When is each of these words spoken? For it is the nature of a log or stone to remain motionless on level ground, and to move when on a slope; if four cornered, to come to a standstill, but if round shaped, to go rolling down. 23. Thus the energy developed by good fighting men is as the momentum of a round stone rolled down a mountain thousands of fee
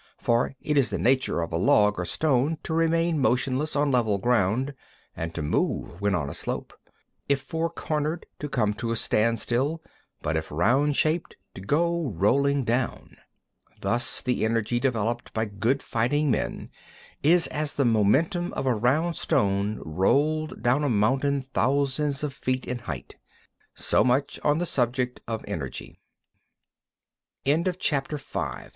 For 0.17 0.55
it 0.63 0.79
is 0.79 0.89
the 0.89 0.97
nature 0.97 1.41
of 1.43 1.53
a 1.53 1.57
log 1.57 1.99
or 1.99 2.05
stone 2.05 2.57
to 2.63 2.73
remain 2.73 3.19
motionless 3.19 3.75
on 3.75 3.91
level 3.91 4.17
ground, 4.17 4.73
and 5.15 5.31
to 5.35 5.43
move 5.43 6.01
when 6.01 6.15
on 6.15 6.27
a 6.27 6.33
slope; 6.33 6.73
if 7.29 7.39
four 7.39 7.69
cornered, 7.69 8.25
to 8.39 8.49
come 8.49 8.73
to 8.73 8.89
a 8.91 8.95
standstill, 8.95 9.79
but 10.23 10.35
if 10.35 10.49
round 10.49 10.95
shaped, 10.95 11.35
to 11.53 11.61
go 11.61 12.07
rolling 12.07 12.63
down. 12.63 13.17
23. 13.79 13.79
Thus 13.81 14.21
the 14.21 14.43
energy 14.43 14.79
developed 14.79 15.35
by 15.35 15.45
good 15.45 15.83
fighting 15.83 16.31
men 16.31 16.71
is 17.21 17.45
as 17.49 17.75
the 17.75 17.85
momentum 17.85 18.53
of 18.53 18.65
a 18.65 18.73
round 18.73 19.15
stone 19.15 19.79
rolled 19.85 20.63
down 20.63 20.83
a 20.83 20.89
mountain 20.89 21.43
thousands 21.43 22.23
of 22.23 22.33
fee 22.33 22.59